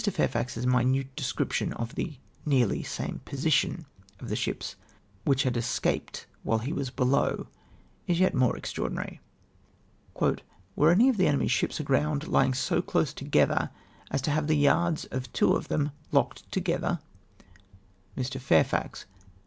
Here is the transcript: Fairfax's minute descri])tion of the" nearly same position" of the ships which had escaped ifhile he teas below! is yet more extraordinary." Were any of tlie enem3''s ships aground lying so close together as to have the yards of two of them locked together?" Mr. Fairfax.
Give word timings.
Fairfax's 0.01 0.65
minute 0.65 1.15
descri])tion 1.15 1.73
of 1.73 1.93
the" 1.93 2.17
nearly 2.47 2.81
same 2.81 3.21
position" 3.23 3.85
of 4.19 4.29
the 4.29 4.35
ships 4.35 4.75
which 5.25 5.43
had 5.43 5.55
escaped 5.55 6.25
ifhile 6.43 6.61
he 6.63 6.71
teas 6.71 6.89
below! 6.89 7.45
is 8.07 8.19
yet 8.19 8.33
more 8.33 8.57
extraordinary." 8.57 9.19
Were 10.75 10.89
any 10.89 11.07
of 11.09 11.17
tlie 11.17 11.31
enem3''s 11.31 11.49
ships 11.51 11.79
aground 11.79 12.27
lying 12.27 12.55
so 12.55 12.81
close 12.81 13.13
together 13.13 13.69
as 14.09 14.23
to 14.23 14.31
have 14.31 14.47
the 14.47 14.57
yards 14.57 15.05
of 15.11 15.31
two 15.33 15.53
of 15.53 15.67
them 15.67 15.91
locked 16.11 16.51
together?" 16.51 16.99
Mr. 18.17 18.39
Fairfax. 18.39 19.05